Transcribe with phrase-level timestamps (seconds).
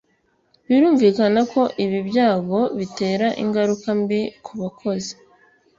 [0.67, 5.13] Birumvikana ko ibi byago bitera ingaruka mbi ku bakozi